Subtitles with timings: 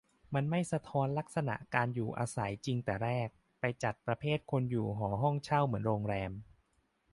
[0.33, 6.31] มันไม่สะท้อนลักษณะการอยู่อาศัยจริงแต่แรก ไปจัดประเภทคนอยู่หอ ห้องเช่า เหมือนโรงแรม